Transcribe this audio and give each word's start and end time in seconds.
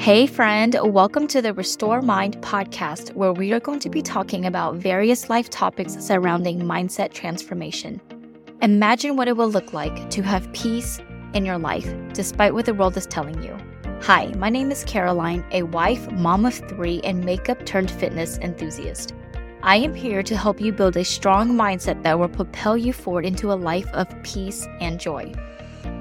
Hey, 0.00 0.26
friend, 0.26 0.78
welcome 0.82 1.26
to 1.26 1.42
the 1.42 1.52
Restored 1.52 2.04
Mind 2.04 2.40
podcast, 2.40 3.12
where 3.12 3.34
we 3.34 3.52
are 3.52 3.60
going 3.60 3.80
to 3.80 3.90
be 3.90 4.00
talking 4.00 4.46
about 4.46 4.76
various 4.76 5.28
life 5.28 5.50
topics 5.50 5.92
surrounding 6.02 6.60
mindset 6.60 7.12
transformation. 7.12 8.00
Imagine 8.62 9.16
what 9.16 9.28
it 9.28 9.36
will 9.36 9.50
look 9.50 9.74
like 9.74 10.08
to 10.08 10.22
have 10.22 10.50
peace 10.54 11.02
in 11.34 11.44
your 11.44 11.58
life, 11.58 11.94
despite 12.14 12.54
what 12.54 12.64
the 12.64 12.72
world 12.72 12.96
is 12.96 13.04
telling 13.04 13.42
you. 13.42 13.54
Hi, 14.00 14.28
my 14.38 14.48
name 14.48 14.70
is 14.70 14.84
Caroline, 14.84 15.44
a 15.50 15.64
wife, 15.64 16.10
mom 16.12 16.46
of 16.46 16.54
three, 16.54 17.02
and 17.02 17.22
makeup 17.22 17.66
turned 17.66 17.90
fitness 17.90 18.38
enthusiast. 18.38 19.12
I 19.62 19.76
am 19.76 19.94
here 19.94 20.22
to 20.22 20.34
help 20.34 20.62
you 20.62 20.72
build 20.72 20.96
a 20.96 21.04
strong 21.04 21.50
mindset 21.50 22.02
that 22.04 22.18
will 22.18 22.30
propel 22.30 22.74
you 22.74 22.94
forward 22.94 23.26
into 23.26 23.52
a 23.52 23.60
life 23.68 23.88
of 23.92 24.08
peace 24.22 24.66
and 24.80 24.98
joy. 24.98 25.30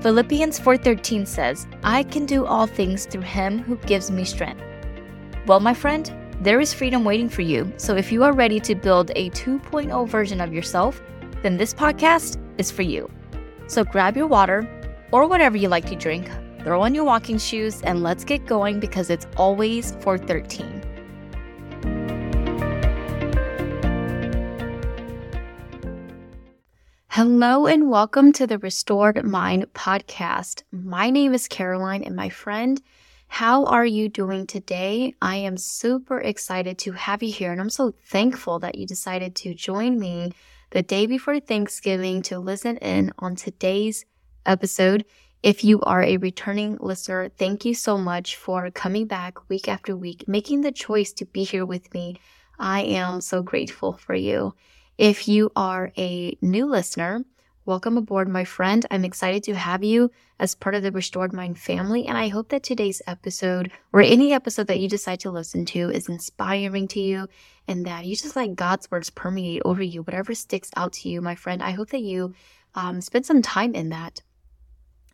Philippians 0.02 0.60
4:13 0.60 1.26
says, 1.26 1.68
"I 1.84 2.04
can 2.04 2.26
do 2.26 2.46
all 2.46 2.68
things 2.68 3.06
through 3.06 3.24
him 3.24 3.60
who 3.60 3.76
gives 3.78 4.12
me 4.12 4.24
strength." 4.24 4.64
Well, 5.46 5.60
my 5.60 5.74
friend, 5.74 6.12
there 6.42 6.62
is 6.62 6.74
freedom 6.74 7.04
waiting 7.04 7.28
for 7.28 7.42
you. 7.42 7.72
So 7.78 7.96
if 7.96 8.12
you 8.12 8.24
are 8.24 8.34
ready 8.34 8.60
to 8.62 8.76
build 8.76 9.12
a 9.16 9.30
2.0 9.32 10.06
version 10.06 10.40
of 10.40 10.54
yourself, 10.54 11.02
then 11.42 11.58
this 11.58 11.74
podcast 11.74 12.38
is 12.58 12.72
for 12.72 12.84
you. 12.84 13.10
So 13.68 13.84
grab 13.84 14.16
your 14.16 14.28
water 14.28 14.68
or 15.12 15.28
whatever 15.28 15.58
you 15.58 15.68
like 15.70 15.86
to 15.90 15.96
drink, 15.96 16.30
throw 16.64 16.82
on 16.82 16.96
your 16.96 17.04
walking 17.04 17.38
shoes 17.38 17.82
and 17.82 18.04
let's 18.04 18.24
get 18.24 18.46
going 18.46 18.80
because 18.80 19.10
it's 19.10 19.28
always 19.38 19.96
413. 20.02 20.79
Hello 27.20 27.68
and 27.68 27.90
welcome 27.90 28.32
to 28.32 28.48
the 28.48 28.60
Restored 28.60 29.26
Mind 29.26 29.66
podcast. 29.74 30.64
My 30.72 31.10
name 31.10 31.34
is 31.34 31.50
Caroline 31.50 32.02
and 32.02 32.16
my 32.16 32.30
friend, 32.30 32.82
how 33.28 33.66
are 33.66 33.86
you 33.86 34.08
doing 34.08 34.48
today? 34.48 35.14
I 35.22 35.36
am 35.36 35.58
super 35.58 36.22
excited 36.22 36.78
to 36.78 36.94
have 36.94 37.22
you 37.22 37.34
here 37.34 37.52
and 37.52 37.60
I'm 37.60 37.70
so 37.70 37.94
thankful 38.06 38.60
that 38.60 38.76
you 38.76 38.88
decided 38.88 39.36
to 39.36 39.54
join 39.54 40.00
me 40.00 40.32
the 40.70 40.82
day 40.82 41.08
before 41.08 41.42
Thanksgiving 41.42 42.22
to 42.22 42.40
listen 42.40 42.78
in 42.78 43.12
on 43.20 43.36
today's 43.36 44.06
episode. 44.46 45.04
If 45.44 45.66
you 45.66 45.82
are 45.82 46.02
a 46.02 46.16
returning 46.16 46.78
listener, 46.80 47.28
thank 47.28 47.66
you 47.66 47.74
so 47.74 47.98
much 47.98 48.38
for 48.38 48.72
coming 48.72 49.08
back 49.08 49.50
week 49.50 49.68
after 49.68 49.94
week, 49.94 50.24
making 50.30 50.62
the 50.62 50.72
choice 50.72 51.12
to 51.12 51.26
be 51.26 51.44
here 51.44 51.66
with 51.66 51.94
me. 51.94 52.16
I 52.58 52.84
am 52.84 53.20
so 53.20 53.44
grateful 53.44 53.92
for 53.92 54.16
you. 54.16 54.54
If 55.00 55.30
you 55.30 55.50
are 55.56 55.94
a 55.98 56.38
new 56.42 56.66
listener, 56.66 57.24
welcome 57.64 57.98
aboard, 57.98 58.28
my 58.28 58.44
friend. 58.44 58.86
I'm 58.92 59.06
excited 59.06 59.44
to 59.44 59.56
have 59.56 59.82
you 59.82 60.12
as 60.42 60.56
part 60.56 60.76
of 60.76 60.84
the 60.84 60.92
Restored 60.92 61.32
Mind 61.32 61.58
family. 61.58 62.06
And 62.06 62.18
I 62.18 62.28
hope 62.28 62.50
that 62.50 62.64
today's 62.64 63.02
episode 63.08 63.72
or 63.94 64.02
any 64.02 64.34
episode 64.34 64.68
that 64.68 64.82
you 64.82 64.90
decide 64.90 65.22
to 65.22 65.32
listen 65.32 65.64
to 65.68 65.90
is 65.90 66.10
inspiring 66.10 66.90
to 66.90 67.00
you 67.00 67.30
and 67.66 67.86
that 67.86 68.04
you 68.04 68.18
just 68.18 68.36
let 68.36 68.58
God's 68.58 68.92
words 68.92 69.10
permeate 69.10 69.62
over 69.64 69.82
you, 69.82 70.02
whatever 70.02 70.36
sticks 70.36 70.70
out 70.76 70.92
to 70.92 71.08
you, 71.08 71.22
my 71.22 71.34
friend. 71.34 71.64
I 71.64 71.72
hope 71.72 71.92
that 71.92 72.02
you 72.02 72.34
um, 72.76 73.00
spend 73.00 73.26
some 73.26 73.42
time 73.42 73.76
in 73.76 73.88
that. 73.92 74.22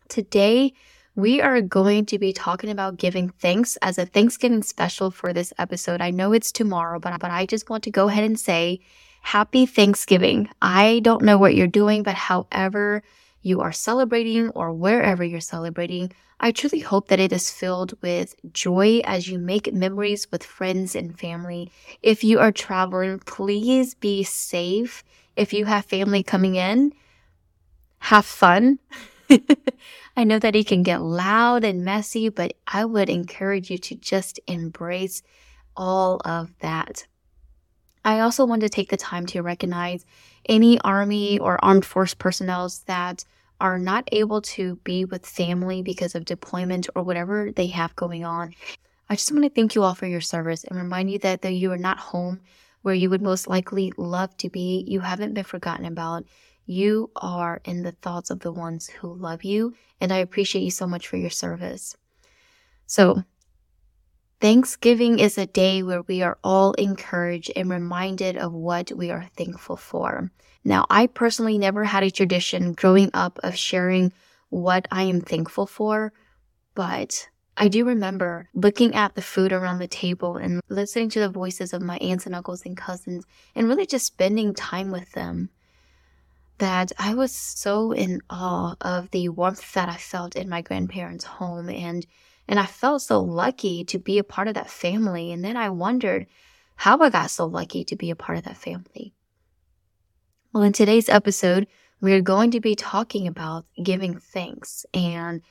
Today, 0.09 0.73
we 1.16 1.42
are 1.42 1.61
going 1.61 2.08
to 2.08 2.17
be 2.17 2.33
talking 2.33 2.72
about 2.72 2.97
giving 2.97 3.30
thanks 3.30 3.77
as 3.83 3.99
a 3.99 4.08
Thanksgiving 4.08 4.64
special 4.64 5.11
for 5.11 5.31
this 5.31 5.53
episode. 5.59 6.02
I 6.02 6.09
know 6.09 6.33
it's 6.33 6.52
tomorrow, 6.52 6.97
but, 6.99 7.20
but 7.20 7.30
I 7.30 7.45
just 7.45 7.70
want 7.70 7.83
to 7.83 7.92
go 7.92 8.09
ahead 8.09 8.23
and 8.23 8.39
say 8.39 8.80
Happy 9.25 9.65
Thanksgiving. 9.65 10.49
I 10.61 10.99
don't 11.03 11.23
know 11.23 11.39
what 11.39 11.55
you're 11.55 11.65
doing, 11.65 12.03
but 12.03 12.13
however 12.13 13.01
you 13.41 13.59
are 13.59 13.71
celebrating 13.71 14.49
or 14.49 14.71
wherever 14.71 15.23
you're 15.23 15.41
celebrating, 15.41 16.11
I 16.39 16.51
truly 16.51 16.77
hope 16.77 17.07
that 17.07 17.19
it 17.19 17.33
is 17.33 17.49
filled 17.49 17.99
with 18.03 18.35
joy 18.53 19.01
as 19.03 19.27
you 19.27 19.39
make 19.39 19.73
memories 19.73 20.31
with 20.31 20.43
friends 20.43 20.95
and 20.95 21.19
family. 21.19 21.71
If 22.03 22.23
you 22.23 22.37
are 22.39 22.52
traveling, 22.52 23.17
please 23.17 23.95
be 23.95 24.23
safe. 24.23 25.03
If 25.35 25.53
you 25.53 25.65
have 25.65 25.85
family 25.85 26.21
coming 26.21 26.53
in, 26.53 26.93
have 27.97 28.27
fun. 28.27 28.77
I 30.15 30.23
know 30.23 30.37
that 30.37 30.55
it 30.55 30.67
can 30.67 30.83
get 30.83 31.02
loud 31.02 31.64
and 31.64 31.83
messy, 31.83 32.30
but 32.30 32.53
I 32.67 32.85
would 32.85 33.09
encourage 33.09 33.71
you 33.71 33.80
to 33.80 33.95
just 33.95 34.39
embrace 34.45 35.23
all 35.75 36.21
of 36.23 36.53
that. 36.59 37.08
I 38.05 38.20
also 38.20 38.45
want 38.45 38.61
to 38.61 38.70
take 38.70 38.89
the 38.89 38.98
time 38.98 39.26
to 39.27 39.42
recognize 39.42 40.05
any 40.48 40.80
Army 40.82 41.39
or 41.39 41.64
armed 41.66 41.86
force 41.86 42.14
personnel 42.14 42.71
that 42.86 43.26
are 43.60 43.80
not 43.80 44.08
able 44.11 44.42
to 44.42 44.76
be 44.83 45.05
with 45.05 45.26
family 45.26 45.82
because 45.82 46.14
of 46.14 46.23
deployment 46.23 46.88
or 46.94 47.02
whatever 47.02 47.52
they 47.52 47.67
have 47.67 47.95
going 47.95 48.23
on. 48.23 48.54
I 49.10 49.15
just 49.15 49.32
want 49.32 49.44
to 49.44 49.49
thank 49.49 49.73
you 49.73 49.82
all 49.82 49.95
for 49.95 50.05
your 50.05 50.21
service 50.21 50.64
and 50.64 50.77
remind 50.77 51.11
you 51.11 51.17
that 51.20 51.42
though 51.42 51.49
you 51.49 51.71
are 51.71 51.77
not 51.77 51.98
home 51.98 52.42
where 52.83 52.94
you 52.94 53.10
would 53.10 53.21
most 53.21 53.48
likely 53.48 53.92
love 53.98 54.38
to 54.38 54.49
be, 54.49 54.83
you 54.88 54.99
haven't 54.99 55.33
been 55.33 55.44
forgotten 55.44 55.86
about. 55.86 56.26
You 56.67 57.10
are 57.15 57.60
in 57.65 57.82
the 57.82 57.92
thoughts 57.92 58.30
of 58.30 58.42
the 58.42 58.52
ones 58.52 58.88
who 58.88 59.15
love 59.15 59.44
you, 59.44 59.73
and 59.99 60.14
I 60.14 60.17
appreciate 60.17 60.61
you 60.61 60.71
so 60.71 60.86
much 60.86 61.08
for 61.08 61.17
your 61.17 61.32
service. 61.32 61.95
So, 62.86 63.23
Thanksgiving 64.41 65.19
is 65.19 65.37
a 65.37 65.45
day 65.47 65.81
where 65.81 66.01
we 66.01 66.21
are 66.21 66.37
all 66.43 66.73
encouraged 66.73 67.51
and 67.55 67.69
reminded 67.69 68.35
of 68.35 68.53
what 68.53 68.91
we 68.91 69.09
are 69.09 69.29
thankful 69.37 69.77
for. 69.77 70.31
Now, 70.63 70.85
I 70.89 71.07
personally 71.07 71.57
never 71.57 71.85
had 71.85 72.03
a 72.03 72.11
tradition 72.11 72.73
growing 72.73 73.11
up 73.13 73.39
of 73.43 73.55
sharing 73.55 74.11
what 74.49 74.87
I 74.91 75.03
am 75.03 75.21
thankful 75.21 75.67
for, 75.67 76.11
but 76.73 77.29
I 77.55 77.69
do 77.69 77.85
remember 77.85 78.49
looking 78.53 78.93
at 78.93 79.15
the 79.15 79.21
food 79.21 79.53
around 79.53 79.79
the 79.79 79.87
table 79.87 80.35
and 80.35 80.61
listening 80.67 81.09
to 81.11 81.21
the 81.21 81.29
voices 81.29 81.71
of 81.71 81.81
my 81.81 81.97
aunts 81.97 82.25
and 82.25 82.35
uncles 82.35 82.65
and 82.65 82.75
cousins 82.75 83.25
and 83.55 83.67
really 83.67 83.85
just 83.85 84.05
spending 84.05 84.53
time 84.53 84.91
with 84.91 85.11
them. 85.13 85.49
That 86.57 86.91
I 86.99 87.13
was 87.13 87.33
so 87.33 87.91
in 87.91 88.21
awe 88.29 88.75
of 88.81 89.11
the 89.11 89.29
warmth 89.29 89.73
that 89.73 89.87
I 89.87 89.97
felt 89.97 90.35
in 90.35 90.49
my 90.49 90.61
grandparents' 90.61 91.25
home 91.25 91.69
and 91.69 92.05
and 92.48 92.60
I 92.60 92.66
felt 92.66 93.02
so 93.02 93.22
lucky 93.22 93.83
to 93.86 94.00
be 94.00 94.17
a 94.17 94.23
part 94.23 94.48
of 94.48 94.54
that 94.54 94.70
family. 94.70 95.32
And 95.32 95.44
then 95.44 95.58
I 95.58 95.70
wondered 95.70 96.28
how 96.76 97.00
I 97.00 97.10
got 97.10 97.32
so 97.32 97.45
lucky 97.45 97.83
to 97.86 97.95
be 97.95 98.11
a 98.11 98.16
part 98.16 98.38
of 98.38 98.44
that 98.44 98.58
family. 98.58 99.14
Well, 100.54 100.64
in 100.64 100.73
today's 100.73 101.10
episode, 101.10 101.67
we're 102.02 102.22
going 102.22 102.52
to 102.52 102.60
be 102.60 102.76
talking 102.76 103.28
about 103.28 103.66
giving 103.82 104.20
thanks. 104.20 104.86
And 104.94 105.42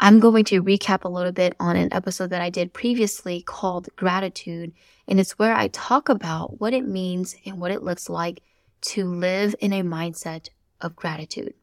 I'm 0.00 0.18
going 0.18 0.44
to 0.46 0.62
recap 0.62 1.04
a 1.04 1.08
little 1.08 1.32
bit 1.32 1.54
on 1.60 1.76
an 1.76 1.92
episode 1.92 2.30
that 2.30 2.42
I 2.42 2.50
did 2.50 2.72
previously 2.72 3.42
called 3.42 3.88
Gratitude. 3.96 4.72
And 5.06 5.20
it's 5.20 5.38
where 5.38 5.54
I 5.54 5.68
talk 5.68 6.08
about 6.08 6.60
what 6.60 6.74
it 6.74 6.86
means 6.86 7.36
and 7.46 7.60
what 7.60 7.70
it 7.70 7.82
looks 7.82 8.08
like 8.08 8.42
to 8.82 9.04
live 9.04 9.54
in 9.60 9.72
a 9.72 9.82
mindset 9.82 10.48
of 10.80 10.96
gratitude. 10.96 11.54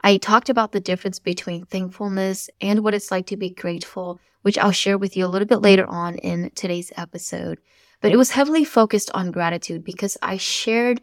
I 0.00 0.16
talked 0.16 0.48
about 0.48 0.72
the 0.72 0.80
difference 0.80 1.18
between 1.18 1.64
thankfulness 1.64 2.48
and 2.60 2.80
what 2.80 2.94
it's 2.94 3.10
like 3.10 3.26
to 3.26 3.36
be 3.36 3.50
grateful, 3.50 4.20
which 4.42 4.58
I'll 4.58 4.70
share 4.70 4.98
with 4.98 5.16
you 5.16 5.26
a 5.26 5.28
little 5.28 5.48
bit 5.48 5.60
later 5.60 5.86
on 5.86 6.16
in 6.16 6.50
today's 6.54 6.92
episode. 6.96 7.58
But 8.00 8.12
it 8.12 8.16
was 8.16 8.30
heavily 8.30 8.64
focused 8.64 9.10
on 9.12 9.32
gratitude 9.32 9.84
because 9.84 10.16
I 10.22 10.36
shared 10.36 11.00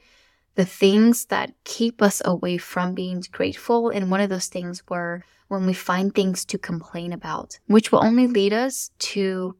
the 0.56 0.66
things 0.66 1.26
that 1.26 1.54
keep 1.66 2.02
us 2.02 2.22
away 2.24 2.58
from 2.58 2.94
being 2.94 3.24
grateful. 3.32 3.90
And 3.90 4.10
one 4.10 4.22
of 4.22 4.30
those 4.30 4.48
things 4.48 4.82
were 4.90 5.24
when 5.50 5.66
we 5.66 5.74
find 5.74 6.16
things 6.16 6.46
to 6.46 6.58
complain 6.58 7.12
about, 7.12 7.60
which 7.68 7.92
will 7.92 8.04
only 8.04 8.28
lead 8.28 8.54
us 8.54 8.92
to 9.00 9.56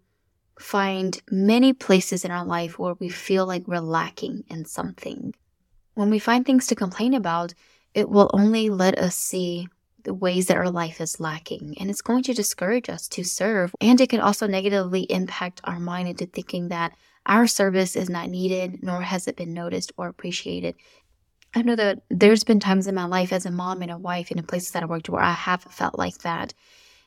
find 0.58 1.22
many 1.30 1.74
places 1.74 2.24
in 2.24 2.32
our 2.32 2.46
life 2.46 2.80
where 2.80 2.96
we 3.00 3.10
feel 3.10 3.46
like 3.46 3.68
we're 3.68 3.80
lacking 3.80 4.46
in 4.48 4.64
something. 4.64 5.34
When 5.94 6.10
we 6.10 6.20
find 6.20 6.46
things 6.46 6.68
to 6.68 6.76
complain 6.76 7.14
about, 7.14 7.54
it 7.96 8.10
will 8.10 8.30
only 8.34 8.70
let 8.70 9.00
us 9.00 9.16
see 9.16 9.68
the 10.04 10.14
ways 10.14 10.48
that 10.48 10.58
our 10.58 10.70
life 10.70 11.02
is 11.02 11.20
lacking 11.20 11.76
and 11.80 11.90
it's 11.90 12.02
going 12.02 12.22
to 12.24 12.34
discourage 12.34 12.90
us 12.90 13.08
to 13.08 13.24
serve. 13.24 13.74
And 13.82 14.00
it 14.00 14.10
can 14.10 14.20
also 14.20 14.46
negatively 14.46 15.04
impact 15.04 15.62
our 15.64 15.80
mind 15.80 16.10
into 16.10 16.28
thinking 16.28 16.68
that 16.68 16.92
our 17.26 17.48
service 17.48 17.96
is 17.96 18.10
not 18.10 18.30
needed 18.30 18.84
nor 18.84 19.02
has 19.02 19.28
it 19.28 19.38
been 19.38 19.54
noticed 19.54 19.94
or 19.98 20.08
appreciated. 20.10 20.76
I 21.56 21.62
know 21.62 21.76
that 21.78 22.02
there's 22.10 22.44
been 22.44 22.60
times 22.60 22.86
in 22.86 22.94
my 22.94 23.06
life 23.06 23.32
as 23.32 23.46
a 23.46 23.52
mom 23.52 23.82
and 23.82 23.90
a 23.90 23.98
wife 23.98 24.30
in 24.30 24.38
the 24.38 24.44
places 24.44 24.72
that 24.72 24.84
i 24.84 24.86
worked 24.86 25.10
where 25.10 25.24
i 25.24 25.32
have 25.32 25.64
felt 25.64 25.98
like 25.98 26.18
that. 26.20 26.54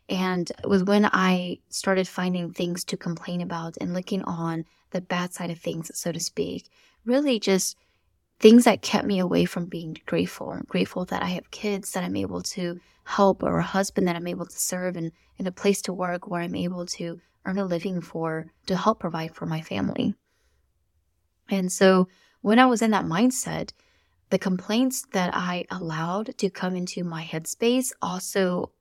And 0.09 0.51
it 0.51 0.69
was 0.69 0.83
when 0.85 1.09
i 1.13 1.59
started 1.69 2.09
finding 2.09 2.51
things 2.53 2.83
to 2.85 2.97
complain 2.97 3.43
about 3.43 3.77
and 3.79 3.93
looking 3.93 4.23
on 4.23 4.65
the 4.91 5.03
bad 5.03 5.35
side 5.35 5.51
of 5.51 5.61
things 5.61 5.91
so 5.95 6.13
to 6.13 6.19
speak. 6.19 6.71
Really 7.05 7.39
just 7.39 7.77
things 8.41 8.65
that 8.65 8.83
kept 8.83 9.07
me 9.07 9.19
away 9.19 9.45
from 9.45 9.67
being 9.67 9.97
grateful. 10.07 10.59
Grateful 10.69 11.05
that 11.07 11.23
I 11.23 11.29
have 11.29 11.51
kids 11.51 11.93
that 11.93 12.05
I'm 12.05 12.17
able 12.17 12.43
to 12.43 12.81
help 13.05 13.43
or 13.43 13.59
a 13.59 13.65
husband 13.65 14.07
that 14.07 14.17
I'm 14.17 14.27
able 14.27 14.47
to 14.47 14.59
serve 14.59 14.97
and 14.97 15.13
in 15.39 15.47
a 15.47 15.53
place 15.53 15.83
to 15.83 15.93
work 15.93 16.29
where 16.29 16.43
I'm 16.43 16.55
able 16.55 16.87
to 16.87 17.21
earn 17.45 17.59
a 17.59 17.65
living 17.65 18.01
for 18.01 18.47
to 18.67 18.77
help 18.77 19.01
provide 19.01 19.35
for 19.35 19.47
my 19.47 19.61
family. 19.61 20.15
And 21.51 21.73
so 21.73 22.09
when 22.43 22.59
I 22.59 22.67
was 22.67 22.83
in 22.83 22.91
that 22.91 23.07
mindset, 23.07 23.73
the 24.31 24.39
complaints 24.39 25.07
that 25.13 25.31
I 25.35 25.65
allowed 25.71 26.37
to 26.39 26.51
come 26.51 26.77
into 26.77 27.03
my 27.03 27.25
headspace 27.25 27.93
also 28.03 28.73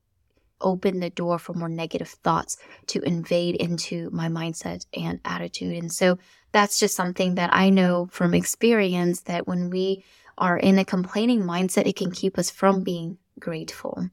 open 0.61 0.99
the 0.99 1.09
door 1.09 1.39
for 1.39 1.53
more 1.53 1.69
negative 1.69 2.09
thoughts 2.09 2.57
to 2.87 3.01
invade 3.01 3.55
into 3.55 4.09
my 4.11 4.27
mindset 4.27 4.85
and 4.93 5.19
attitude. 5.25 5.77
And 5.77 5.91
so 5.91 6.17
that's 6.51 6.79
just 6.79 6.95
something 6.95 7.35
that 7.35 7.49
I 7.53 7.69
know 7.69 8.07
from 8.11 8.33
experience 8.33 9.21
that 9.21 9.47
when 9.47 9.69
we 9.69 10.03
are 10.37 10.57
in 10.57 10.79
a 10.79 10.85
complaining 10.85 11.41
mindset, 11.41 11.87
it 11.87 11.95
can 11.95 12.11
keep 12.11 12.37
us 12.37 12.49
from 12.49 12.83
being 12.83 13.17
grateful. 13.39 14.09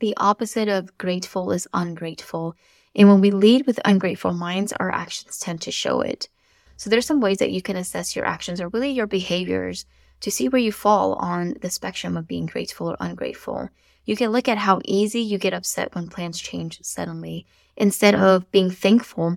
The 0.00 0.16
opposite 0.16 0.68
of 0.68 0.96
grateful 0.98 1.52
is 1.52 1.68
ungrateful. 1.72 2.54
And 2.94 3.08
when 3.08 3.20
we 3.20 3.30
lead 3.30 3.66
with 3.66 3.78
ungrateful 3.84 4.32
minds, 4.32 4.72
our 4.72 4.90
actions 4.90 5.38
tend 5.38 5.62
to 5.62 5.70
show 5.70 6.00
it. 6.00 6.28
So 6.76 6.90
there's 6.90 7.06
some 7.06 7.20
ways 7.20 7.38
that 7.38 7.52
you 7.52 7.62
can 7.62 7.76
assess 7.76 8.16
your 8.16 8.26
actions 8.26 8.60
or 8.60 8.68
really 8.68 8.90
your 8.90 9.06
behaviors 9.06 9.86
to 10.20 10.30
see 10.30 10.48
where 10.48 10.60
you 10.60 10.72
fall 10.72 11.14
on 11.14 11.54
the 11.60 11.70
spectrum 11.70 12.16
of 12.16 12.28
being 12.28 12.46
grateful 12.46 12.90
or 12.90 12.96
ungrateful. 13.00 13.68
You 14.06 14.16
can 14.16 14.30
look 14.30 14.48
at 14.48 14.58
how 14.58 14.80
easy 14.84 15.20
you 15.20 15.36
get 15.36 15.52
upset 15.52 15.94
when 15.94 16.08
plans 16.08 16.40
change 16.40 16.80
suddenly 16.82 17.44
instead 17.76 18.14
of 18.14 18.50
being 18.52 18.70
thankful 18.70 19.36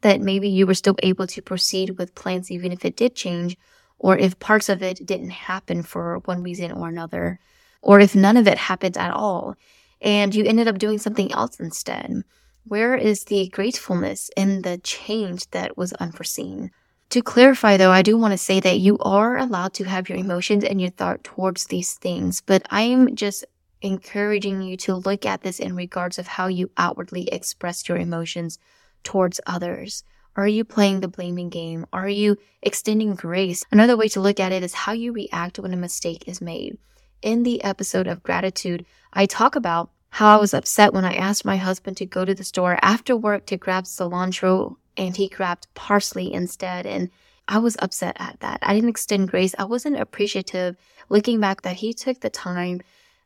that 0.00 0.20
maybe 0.20 0.48
you 0.48 0.66
were 0.66 0.74
still 0.74 0.96
able 1.02 1.26
to 1.26 1.42
proceed 1.42 1.98
with 1.98 2.14
plans 2.14 2.50
even 2.50 2.72
if 2.72 2.84
it 2.84 2.96
did 2.96 3.14
change 3.14 3.58
or 3.98 4.16
if 4.16 4.38
parts 4.38 4.68
of 4.68 4.82
it 4.82 5.04
didn't 5.04 5.30
happen 5.30 5.82
for 5.82 6.20
one 6.24 6.42
reason 6.42 6.72
or 6.72 6.88
another, 6.88 7.38
or 7.82 8.00
if 8.00 8.14
none 8.14 8.36
of 8.36 8.48
it 8.48 8.56
happened 8.56 8.96
at 8.96 9.12
all 9.12 9.56
and 10.00 10.34
you 10.34 10.44
ended 10.44 10.68
up 10.68 10.78
doing 10.78 10.98
something 10.98 11.30
else 11.32 11.60
instead. 11.60 12.22
Where 12.64 12.94
is 12.94 13.24
the 13.24 13.48
gratefulness 13.48 14.30
in 14.36 14.62
the 14.62 14.78
change 14.78 15.50
that 15.50 15.76
was 15.76 15.92
unforeseen? 15.94 16.70
To 17.10 17.22
clarify 17.22 17.76
though, 17.76 17.90
I 17.90 18.02
do 18.02 18.16
want 18.16 18.32
to 18.32 18.38
say 18.38 18.60
that 18.60 18.78
you 18.78 18.96
are 19.00 19.36
allowed 19.36 19.74
to 19.74 19.84
have 19.84 20.08
your 20.08 20.16
emotions 20.16 20.62
and 20.62 20.80
your 20.80 20.90
thought 20.90 21.24
towards 21.24 21.66
these 21.66 21.94
things, 21.94 22.40
but 22.40 22.62
I'm 22.70 23.16
just 23.16 23.44
encouraging 23.82 24.62
you 24.62 24.76
to 24.76 24.94
look 24.94 25.24
at 25.24 25.42
this 25.42 25.58
in 25.58 25.74
regards 25.74 26.18
of 26.18 26.26
how 26.26 26.46
you 26.46 26.70
outwardly 26.76 27.28
express 27.28 27.88
your 27.88 27.98
emotions 27.98 28.58
towards 29.02 29.40
others. 29.46 30.04
Are 30.36 30.48
you 30.48 30.64
playing 30.64 31.00
the 31.00 31.08
blaming 31.08 31.48
game? 31.48 31.86
Are 31.92 32.08
you 32.08 32.36
extending 32.62 33.14
grace? 33.14 33.64
Another 33.70 33.96
way 33.96 34.08
to 34.08 34.20
look 34.20 34.38
at 34.38 34.52
it 34.52 34.62
is 34.62 34.74
how 34.74 34.92
you 34.92 35.12
react 35.12 35.58
when 35.58 35.72
a 35.72 35.76
mistake 35.76 36.24
is 36.26 36.40
made. 36.40 36.78
In 37.22 37.42
the 37.42 37.62
episode 37.64 38.06
of 38.06 38.22
gratitude, 38.22 38.86
I 39.12 39.26
talk 39.26 39.56
about 39.56 39.90
how 40.10 40.36
I 40.36 40.40
was 40.40 40.54
upset 40.54 40.92
when 40.92 41.04
I 41.04 41.14
asked 41.14 41.44
my 41.44 41.56
husband 41.56 41.96
to 41.98 42.06
go 42.06 42.24
to 42.24 42.34
the 42.34 42.44
store 42.44 42.78
after 42.82 43.16
work 43.16 43.46
to 43.46 43.56
grab 43.56 43.84
cilantro 43.84 44.76
and 44.96 45.16
he 45.16 45.28
grabbed 45.28 45.72
parsley 45.74 46.32
instead. 46.32 46.86
And 46.86 47.10
I 47.46 47.58
was 47.58 47.76
upset 47.80 48.16
at 48.18 48.40
that. 48.40 48.60
I 48.62 48.74
didn't 48.74 48.90
extend 48.90 49.30
grace. 49.30 49.54
I 49.58 49.64
wasn't 49.64 50.00
appreciative 50.00 50.76
looking 51.08 51.40
back 51.40 51.62
that 51.62 51.76
he 51.76 51.92
took 51.92 52.20
the 52.20 52.30
time 52.30 52.80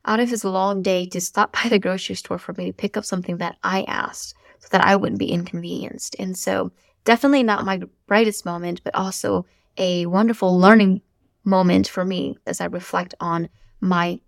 out 0.05 0.19
of 0.19 0.29
his 0.29 0.43
long 0.43 0.81
day 0.81 1.05
to 1.07 1.19
stop 1.19 1.51
by 1.53 1.69
the 1.69 1.79
grocery 1.79 2.15
store 2.15 2.37
for 2.37 2.53
me 2.53 2.67
to 2.67 2.73
pick 2.73 2.95
up 2.97 3.05
something 3.05 3.37
that 3.37 3.57
I 3.63 3.83
asked 3.83 4.35
so 4.59 4.67
that 4.71 4.85
I 4.85 4.95
wouldn't 4.95 5.19
be 5.19 5.31
inconvenienced. 5.31 6.15
And 6.19 6.37
so 6.37 6.71
definitely 7.03 7.43
not 7.43 7.65
my 7.65 7.81
brightest 8.07 8.45
moment, 8.45 8.81
but 8.83 8.95
also 8.95 9.45
a 9.77 10.05
wonderful 10.05 10.57
learning 10.57 11.01
moment 11.43 11.87
for 11.87 12.05
me 12.05 12.37
as 12.45 12.61
I 12.61 12.65
reflect 12.65 13.13
on 13.19 13.49
my 13.81 14.19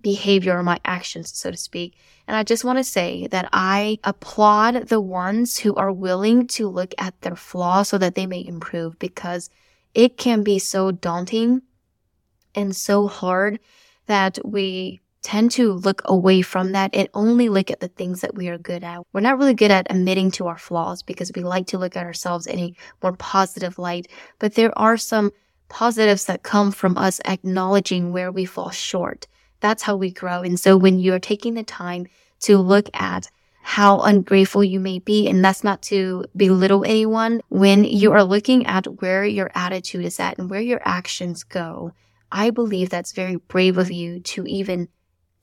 behavior 0.00 0.58
or 0.58 0.62
my 0.62 0.78
actions, 0.84 1.36
so 1.36 1.50
to 1.50 1.56
speak. 1.56 1.96
And 2.26 2.36
I 2.36 2.42
just 2.42 2.64
want 2.64 2.78
to 2.78 2.84
say 2.84 3.26
that 3.28 3.48
I 3.52 3.98
applaud 4.04 4.88
the 4.88 5.00
ones 5.00 5.58
who 5.58 5.74
are 5.74 5.92
willing 5.92 6.46
to 6.48 6.68
look 6.68 6.94
at 6.98 7.18
their 7.22 7.36
flaws 7.36 7.88
so 7.88 7.98
that 7.98 8.14
they 8.14 8.26
may 8.26 8.44
improve 8.46 8.98
because 8.98 9.50
it 9.94 10.16
can 10.16 10.42
be 10.42 10.58
so 10.58 10.90
daunting 10.90 11.62
and 12.54 12.74
so 12.76 13.08
hard 13.08 13.60
that 14.06 14.38
we 14.44 15.00
tend 15.24 15.50
to 15.50 15.72
look 15.72 16.02
away 16.04 16.42
from 16.42 16.72
that 16.72 16.94
and 16.94 17.08
only 17.14 17.48
look 17.48 17.70
at 17.70 17.80
the 17.80 17.88
things 17.88 18.20
that 18.20 18.34
we 18.34 18.48
are 18.48 18.58
good 18.58 18.84
at. 18.84 19.00
We're 19.12 19.20
not 19.20 19.38
really 19.38 19.54
good 19.54 19.70
at 19.70 19.90
admitting 19.90 20.30
to 20.32 20.46
our 20.46 20.58
flaws 20.58 21.02
because 21.02 21.32
we 21.34 21.42
like 21.42 21.66
to 21.68 21.78
look 21.78 21.96
at 21.96 22.04
ourselves 22.04 22.46
in 22.46 22.58
a 22.58 22.74
more 23.02 23.16
positive 23.16 23.78
light. 23.78 24.06
But 24.38 24.54
there 24.54 24.78
are 24.78 24.98
some 24.98 25.32
positives 25.68 26.26
that 26.26 26.42
come 26.42 26.70
from 26.70 26.98
us 26.98 27.20
acknowledging 27.24 28.12
where 28.12 28.30
we 28.30 28.44
fall 28.44 28.70
short. 28.70 29.26
That's 29.60 29.82
how 29.82 29.96
we 29.96 30.12
grow. 30.12 30.42
And 30.42 30.60
so 30.60 30.76
when 30.76 30.98
you're 30.98 31.18
taking 31.18 31.54
the 31.54 31.64
time 31.64 32.06
to 32.40 32.58
look 32.58 32.90
at 32.92 33.30
how 33.62 34.00
ungrateful 34.00 34.62
you 34.62 34.78
may 34.78 34.98
be, 34.98 35.26
and 35.26 35.42
that's 35.42 35.64
not 35.64 35.80
to 35.84 36.26
belittle 36.36 36.84
anyone, 36.84 37.40
when 37.48 37.82
you 37.82 38.12
are 38.12 38.22
looking 38.22 38.66
at 38.66 38.84
where 39.00 39.24
your 39.24 39.50
attitude 39.54 40.04
is 40.04 40.20
at 40.20 40.38
and 40.38 40.50
where 40.50 40.60
your 40.60 40.82
actions 40.84 41.44
go, 41.44 41.92
I 42.30 42.50
believe 42.50 42.90
that's 42.90 43.12
very 43.12 43.36
brave 43.36 43.78
of 43.78 43.90
you 43.90 44.20
to 44.20 44.44
even 44.44 44.88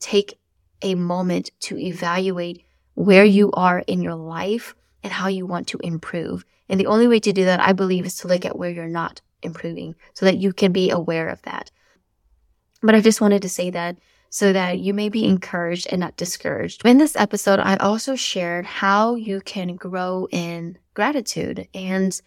take 0.02 0.38
a 0.82 0.96
moment 0.96 1.52
to 1.62 1.78
evaluate 1.78 2.66
where 2.96 3.24
you 3.24 3.52
are 3.54 3.80
in 3.80 4.02
your 4.02 4.16
life 4.16 4.76
and 5.04 5.14
how 5.14 5.28
you 5.28 5.46
want 5.46 5.68
to 5.68 5.80
improve. 5.84 6.44
And 6.68 6.80
the 6.80 6.88
only 6.88 7.08
way 7.08 7.20
to 7.20 7.34
do 7.34 7.46
that, 7.46 7.62
I 7.62 7.74
believe, 7.74 8.06
is 8.06 8.16
to 8.18 8.28
look 8.28 8.46
at 8.46 8.58
where 8.58 8.70
you're 8.70 8.88
not 8.88 9.22
improving 9.42 9.96
so 10.14 10.26
that 10.26 10.38
you 10.38 10.54
can 10.54 10.72
be 10.72 10.90
aware 10.90 11.30
of 11.30 11.42
that. 11.44 11.72
But 12.82 12.96
I 12.96 13.02
just 13.02 13.22
wanted 13.22 13.42
to 13.44 13.50
say 13.50 13.70
that 13.70 13.98
so 14.30 14.54
that 14.54 14.80
you 14.80 14.94
may 14.94 15.10
be 15.10 15.26
encouraged 15.26 15.88
and 15.92 16.00
not 16.00 16.16
discouraged. 16.16 16.86
In 16.86 16.98
this 16.98 17.18
episode, 17.18 17.60
I 17.60 17.76
also 17.76 18.16
shared 18.16 18.66
how 18.66 19.16
you 19.16 19.42
can 19.42 19.76
grow 19.76 20.28
in 20.32 20.78
gratitude. 20.94 21.68
And 21.74 22.20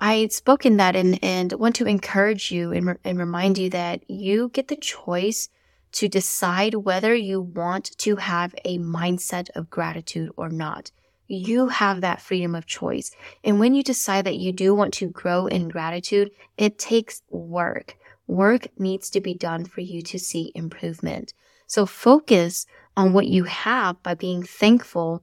I 0.00 0.26
spoke 0.26 0.66
in 0.66 0.76
that 0.78 0.96
and, 0.96 1.22
and 1.22 1.52
want 1.52 1.76
to 1.76 1.86
encourage 1.86 2.50
you 2.50 2.72
and, 2.72 2.98
and 3.04 3.18
remind 3.18 3.58
you 3.58 3.70
that 3.70 4.10
you 4.10 4.48
get 4.48 4.68
the 4.68 4.76
choice 4.76 5.48
to 5.92 6.08
decide 6.08 6.74
whether 6.74 7.14
you 7.14 7.40
want 7.40 7.96
to 7.98 8.16
have 8.16 8.54
a 8.64 8.78
mindset 8.78 9.48
of 9.54 9.70
gratitude 9.70 10.30
or 10.36 10.48
not. 10.48 10.90
You 11.26 11.68
have 11.68 12.00
that 12.00 12.20
freedom 12.20 12.54
of 12.54 12.66
choice. 12.66 13.12
And 13.44 13.60
when 13.60 13.74
you 13.74 13.82
decide 13.82 14.26
that 14.26 14.38
you 14.38 14.52
do 14.52 14.74
want 14.74 14.94
to 14.94 15.08
grow 15.08 15.46
in 15.46 15.68
gratitude, 15.68 16.30
it 16.56 16.78
takes 16.78 17.22
work. 17.30 17.96
Work 18.26 18.68
needs 18.78 19.10
to 19.10 19.20
be 19.20 19.34
done 19.34 19.64
for 19.64 19.80
you 19.80 20.02
to 20.02 20.18
see 20.18 20.52
improvement. 20.54 21.32
So 21.66 21.86
focus 21.86 22.66
on 22.96 23.12
what 23.12 23.26
you 23.26 23.44
have 23.44 24.02
by 24.02 24.14
being 24.14 24.42
thankful, 24.42 25.22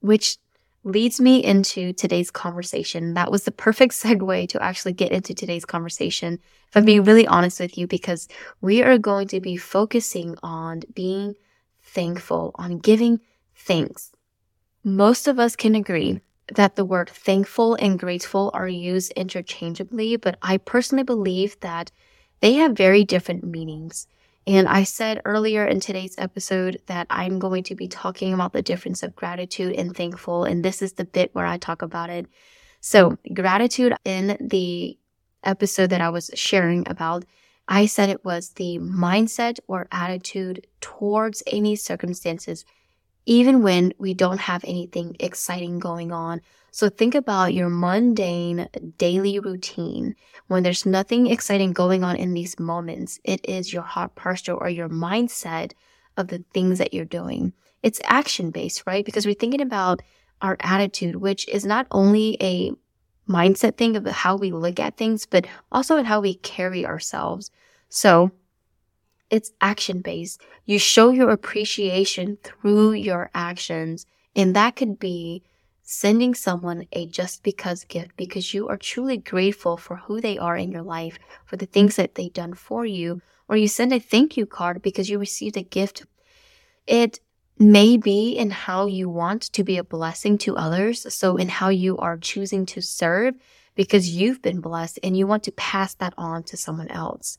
which 0.00 0.38
leads 0.88 1.20
me 1.20 1.44
into 1.44 1.92
today's 1.92 2.30
conversation. 2.30 3.14
That 3.14 3.30
was 3.30 3.44
the 3.44 3.52
perfect 3.52 3.94
segue 4.02 4.48
to 4.48 4.62
actually 4.62 4.94
get 4.94 5.12
into 5.12 5.34
today's 5.34 5.64
conversation. 5.64 6.40
If 6.68 6.76
I'm 6.76 6.84
being 6.84 7.04
really 7.04 7.26
honest 7.26 7.60
with 7.60 7.78
you, 7.78 7.86
because 7.86 8.28
we 8.60 8.82
are 8.82 8.98
going 8.98 9.28
to 9.28 9.40
be 9.40 9.56
focusing 9.56 10.36
on 10.42 10.82
being 10.94 11.34
thankful, 11.82 12.52
on 12.56 12.78
giving 12.78 13.20
thanks. 13.54 14.12
Most 14.84 15.28
of 15.28 15.38
us 15.38 15.56
can 15.56 15.74
agree 15.74 16.20
that 16.54 16.76
the 16.76 16.84
word 16.84 17.10
thankful 17.10 17.74
and 17.74 17.98
grateful 17.98 18.50
are 18.54 18.68
used 18.68 19.12
interchangeably, 19.12 20.16
but 20.16 20.38
I 20.40 20.56
personally 20.56 21.04
believe 21.04 21.58
that 21.60 21.90
they 22.40 22.54
have 22.54 22.72
very 22.72 23.04
different 23.04 23.44
meanings. 23.44 24.06
And 24.48 24.66
I 24.66 24.84
said 24.84 25.20
earlier 25.26 25.66
in 25.66 25.78
today's 25.78 26.14
episode 26.16 26.80
that 26.86 27.06
I'm 27.10 27.38
going 27.38 27.64
to 27.64 27.74
be 27.74 27.86
talking 27.86 28.32
about 28.32 28.54
the 28.54 28.62
difference 28.62 29.02
of 29.02 29.14
gratitude 29.14 29.74
and 29.74 29.94
thankful. 29.94 30.44
And 30.44 30.64
this 30.64 30.80
is 30.80 30.94
the 30.94 31.04
bit 31.04 31.34
where 31.34 31.44
I 31.44 31.58
talk 31.58 31.82
about 31.82 32.08
it. 32.08 32.24
So 32.80 33.18
gratitude 33.34 33.92
in 34.06 34.38
the 34.40 34.96
episode 35.44 35.90
that 35.90 36.00
I 36.00 36.08
was 36.08 36.30
sharing 36.32 36.88
about, 36.88 37.26
I 37.68 37.84
said 37.84 38.08
it 38.08 38.24
was 38.24 38.52
the 38.52 38.78
mindset 38.78 39.58
or 39.68 39.86
attitude 39.92 40.66
towards 40.80 41.42
any 41.46 41.76
circumstances, 41.76 42.64
even 43.28 43.62
when 43.62 43.92
we 43.98 44.14
don't 44.14 44.40
have 44.40 44.64
anything 44.64 45.14
exciting 45.20 45.78
going 45.78 46.10
on 46.12 46.40
so 46.70 46.88
think 46.88 47.14
about 47.14 47.54
your 47.54 47.68
mundane 47.68 48.68
daily 48.98 49.38
routine. 49.40 50.14
When 50.46 50.62
there's 50.62 50.86
nothing 50.86 51.26
exciting 51.26 51.72
going 51.72 52.04
on 52.04 52.16
in 52.16 52.34
these 52.34 52.58
moments, 52.60 53.18
it 53.24 53.40
is 53.48 53.72
your 53.72 53.82
heart 53.82 54.14
posture 54.14 54.54
or 54.54 54.68
your 54.68 54.88
mindset 54.88 55.72
of 56.16 56.28
the 56.28 56.44
things 56.52 56.78
that 56.78 56.92
you're 56.94 57.04
doing. 57.04 57.52
It's 57.82 58.00
action 58.04 58.50
based, 58.50 58.84
right? 58.86 59.04
Because 59.04 59.24
we're 59.24 59.34
thinking 59.34 59.60
about 59.60 60.02
our 60.42 60.56
attitude, 60.60 61.16
which 61.16 61.48
is 61.48 61.64
not 61.64 61.86
only 61.90 62.36
a 62.40 62.72
mindset 63.28 63.76
thing 63.76 63.96
of 63.96 64.06
how 64.06 64.36
we 64.36 64.52
look 64.52 64.78
at 64.78 64.96
things, 64.96 65.26
but 65.26 65.46
also 65.72 65.96
in 65.96 66.04
how 66.04 66.20
we 66.20 66.34
carry 66.34 66.86
ourselves. 66.86 67.50
So 67.88 68.30
it's 69.30 69.52
action 69.60 70.00
based. 70.00 70.40
You 70.64 70.78
show 70.78 71.10
your 71.10 71.30
appreciation 71.30 72.38
through 72.42 72.92
your 72.92 73.30
actions. 73.34 74.06
And 74.34 74.54
that 74.56 74.76
could 74.76 74.98
be 74.98 75.42
sending 75.82 76.34
someone 76.34 76.86
a 76.92 77.06
just 77.06 77.42
because 77.42 77.84
gift 77.84 78.16
because 78.16 78.52
you 78.52 78.68
are 78.68 78.76
truly 78.76 79.16
grateful 79.16 79.76
for 79.76 79.96
who 79.96 80.20
they 80.20 80.36
are 80.36 80.56
in 80.56 80.70
your 80.70 80.82
life, 80.82 81.18
for 81.46 81.56
the 81.56 81.66
things 81.66 81.96
that 81.96 82.14
they've 82.14 82.32
done 82.32 82.54
for 82.54 82.84
you, 82.84 83.22
or 83.48 83.56
you 83.56 83.68
send 83.68 83.92
a 83.92 83.98
thank 83.98 84.36
you 84.36 84.44
card 84.44 84.82
because 84.82 85.08
you 85.08 85.18
received 85.18 85.56
a 85.56 85.62
gift. 85.62 86.04
It 86.86 87.20
may 87.58 87.96
be 87.96 88.32
in 88.32 88.50
how 88.50 88.86
you 88.86 89.08
want 89.08 89.42
to 89.42 89.64
be 89.64 89.78
a 89.78 89.84
blessing 89.84 90.38
to 90.38 90.56
others. 90.56 91.12
So 91.14 91.36
in 91.36 91.48
how 91.48 91.70
you 91.70 91.96
are 91.98 92.16
choosing 92.16 92.66
to 92.66 92.80
serve 92.80 93.34
because 93.74 94.10
you've 94.10 94.42
been 94.42 94.60
blessed 94.60 94.98
and 95.02 95.16
you 95.16 95.26
want 95.26 95.42
to 95.44 95.52
pass 95.52 95.94
that 95.94 96.14
on 96.16 96.42
to 96.44 96.56
someone 96.56 96.88
else. 96.88 97.38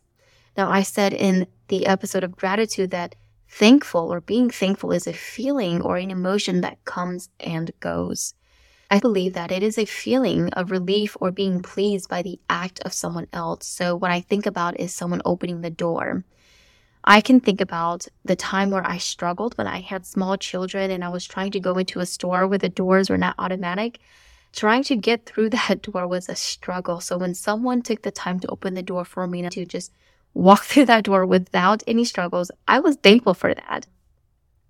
Now, 0.58 0.70
I 0.70 0.84
said 0.84 1.14
in 1.14 1.48
the 1.68 1.86
episode 1.86 2.24
of 2.24 2.36
gratitude 2.36 2.92
that 2.92 3.16
thankful 3.48 4.12
or 4.14 4.22
being 4.22 4.50
thankful 4.50 4.92
is 4.92 5.08
a 5.08 5.14
feeling 5.14 5.82
or 5.82 5.98
an 5.98 6.12
emotion 6.12 6.62
that 6.62 6.84
comes 6.86 7.30
and 7.40 7.72
goes. 7.80 8.34
I 8.92 9.00
believe 9.00 9.34
that 9.34 9.52
it 9.52 9.62
is 9.62 9.78
a 9.78 9.86
feeling 9.86 10.50
of 10.54 10.72
relief 10.72 11.16
or 11.20 11.32
being 11.32 11.62
pleased 11.62 12.10
by 12.10 12.24
the 12.24 12.40
act 12.50 12.80
of 12.84 12.94
someone 12.94 13.28
else. 13.32 13.68
So, 13.68 13.96
what 13.96 14.10
I 14.10 14.22
think 14.22 14.48
about 14.48 14.80
is 14.80 14.94
someone 14.94 15.22
opening 15.26 15.62
the 15.62 15.70
door. 15.70 16.24
I 17.04 17.22
can 17.22 17.40
think 17.40 17.62
about 17.62 18.08
the 18.26 18.36
time 18.36 18.72
where 18.72 18.86
I 18.86 18.98
struggled 18.98 19.58
when 19.58 19.68
I 19.68 19.82
had 19.82 20.06
small 20.06 20.38
children 20.38 20.92
and 20.92 21.04
I 21.04 21.10
was 21.10 21.26
trying 21.26 21.52
to 21.52 21.60
go 21.60 21.78
into 21.78 22.00
a 22.00 22.06
store 22.06 22.48
where 22.48 22.58
the 22.58 22.68
doors 22.68 23.10
were 23.10 23.18
not 23.18 23.36
automatic. 23.38 24.00
Trying 24.52 24.84
to 24.86 24.96
get 24.96 25.28
through 25.28 25.50
that 25.52 25.84
door 25.84 26.08
was 26.08 26.28
a 26.28 26.36
struggle. 26.36 27.00
So, 27.00 27.18
when 27.20 27.36
someone 27.36 27.84
took 27.84 28.02
the 28.02 28.12
time 28.12 28.40
to 28.40 28.48
open 28.48 28.74
the 28.74 28.82
door 28.82 29.06
for 29.06 29.28
me 29.28 29.48
to 29.48 29.66
just 29.66 29.94
walk 30.34 30.64
through 30.66 30.86
that 30.86 31.04
door 31.04 31.26
without 31.26 31.84
any 31.88 32.06
struggles, 32.06 32.52
I 32.68 32.80
was 32.80 32.96
thankful 32.98 33.34
for 33.34 33.54
that. 33.54 33.88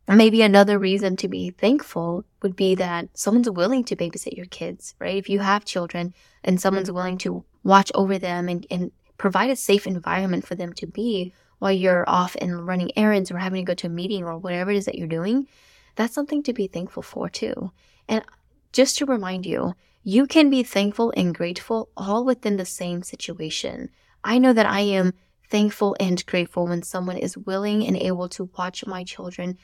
Maybe 0.08 0.42
another 0.42 0.80
reason 0.80 1.16
to 1.18 1.28
be 1.28 1.52
thankful 1.52 2.26
would 2.42 2.56
be 2.56 2.74
that 2.76 3.10
someone's 3.14 3.50
willing 3.50 3.84
to 3.86 3.96
babysit 3.96 4.36
your 4.36 4.48
kids, 4.48 4.96
right? 4.98 5.18
If 5.18 5.30
you 5.30 5.40
have 5.40 5.66
children 5.66 6.16
and 6.44 6.60
someone's 6.60 6.92
willing 6.92 7.20
to 7.20 7.44
watch 7.64 7.92
over 7.94 8.18
them 8.18 8.50
and, 8.50 8.66
and 8.72 8.92
provide 9.20 9.52
a 9.52 9.56
safe 9.56 9.86
environment 9.86 10.48
for 10.48 10.56
them 10.56 10.74
to 10.74 10.88
be 10.88 11.32
while 11.60 11.72
you're 11.72 12.06
off 12.10 12.36
and 12.42 12.66
running 12.66 12.90
errands 12.98 13.30
or 13.30 13.38
having 13.38 13.64
to 13.64 13.70
go 13.70 13.76
to 13.76 13.88
a 13.88 13.90
meeting 13.90 14.24
or 14.24 14.38
whatever 14.38 14.72
it 14.72 14.78
is 14.78 14.86
that 14.86 14.96
you're 14.96 15.08
doing, 15.08 15.48
that's 15.96 16.16
something 16.16 16.42
to 16.42 16.54
be 16.54 16.66
thankful 16.66 17.04
for 17.04 17.30
too. 17.30 17.72
And 18.08 18.24
just 18.72 18.98
to 18.98 19.06
remind 19.06 19.46
you, 19.46 19.76
you 20.04 20.26
can 20.26 20.50
be 20.50 20.64
thankful 20.64 21.14
and 21.16 21.36
grateful 21.36 21.90
all 21.96 22.26
within 22.26 22.58
the 22.58 22.66
same 22.66 23.04
situation. 23.04 23.90
I 24.24 24.40
know 24.40 24.54
that 24.54 24.66
I 24.66 24.80
am 24.80 25.14
thankful 25.50 25.96
and 26.00 26.26
grateful 26.26 26.68
when 26.68 26.84
someone 26.84 27.18
is 27.18 27.38
willing 27.38 27.86
and 27.86 27.98
able 27.98 28.30
to 28.30 28.50
watch 28.58 28.86
my 28.86 29.04
children 29.04 29.58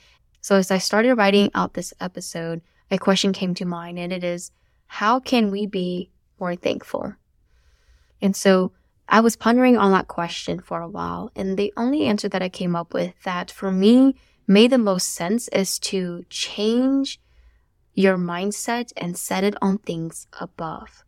so 0.46 0.58
as 0.58 0.70
I 0.70 0.78
started 0.78 1.16
writing 1.16 1.50
out 1.56 1.74
this 1.74 1.92
episode, 2.00 2.62
a 2.92 3.00
question 3.00 3.34
came 3.34 3.56
to 3.56 3.66
mind 3.66 3.98
and 3.98 4.14
it 4.14 4.24
is, 4.24 4.52
how 4.86 5.20
can 5.20 5.50
we 5.50 5.66
be 5.66 6.12
more 6.40 6.56
thankful? 6.56 7.16
And 8.22 8.36
so 8.36 8.72
I 9.10 9.22
was 9.22 9.36
pondering 9.36 9.76
on 9.76 9.92
that 9.94 10.08
question 10.08 10.60
for 10.60 10.82
a 10.82 10.88
while. 10.88 11.32
And 11.36 11.58
the 11.58 11.74
only 11.76 12.06
answer 12.06 12.30
that 12.30 12.44
I 12.44 12.50
came 12.50 12.76
up 12.76 12.94
with 12.94 13.16
that 13.24 13.50
for 13.50 13.72
me 13.72 14.14
made 14.46 14.70
the 14.70 14.78
most 14.78 15.14
sense 15.14 15.48
is 15.48 15.80
to 15.80 16.26
change 16.30 17.20
your 17.96 18.16
mindset 18.16 18.94
and 18.96 19.18
set 19.18 19.44
it 19.44 19.56
on 19.64 19.80
things 19.80 20.28
above. 20.40 21.04